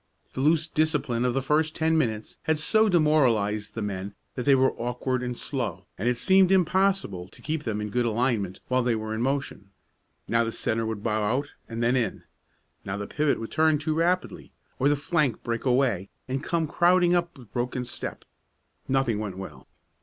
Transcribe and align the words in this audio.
The 0.33 0.41
loose 0.41 0.65
discipline 0.67 1.23
of 1.25 1.35
the 1.35 1.43
first 1.43 1.75
ten 1.75 1.95
minutes 1.95 2.35
had 2.45 2.57
so 2.57 2.89
demoralized 2.89 3.75
the 3.75 3.83
men 3.83 4.15
that 4.33 4.45
they 4.47 4.55
were 4.55 4.71
awkward 4.71 5.21
and 5.21 5.37
slow, 5.37 5.85
and 5.95 6.09
it 6.09 6.17
seemed 6.17 6.51
impossible 6.51 7.27
to 7.27 7.39
keep 7.43 7.65
them 7.65 7.79
in 7.79 7.91
good 7.91 8.05
alignment 8.07 8.61
while 8.67 8.81
they 8.81 8.95
were 8.95 9.13
in 9.13 9.21
motion. 9.21 9.69
Now 10.27 10.43
the 10.43 10.51
centre 10.51 10.87
would 10.87 11.03
bow 11.03 11.21
out 11.21 11.51
and 11.69 11.83
then 11.83 11.95
in; 11.95 12.23
now 12.83 12.97
the 12.97 13.05
pivot 13.05 13.39
would 13.39 13.51
turn 13.51 13.77
too 13.77 13.93
rapidly, 13.93 14.51
or 14.79 14.89
the 14.89 14.95
flank 14.95 15.43
break 15.43 15.65
away 15.65 16.09
and 16.27 16.43
come 16.43 16.65
crowding 16.67 17.13
up 17.13 17.37
with 17.37 17.53
broken 17.53 17.85
step. 17.85 18.25
Nothing 18.87 19.19
went 19.19 19.37
well. 19.37 19.67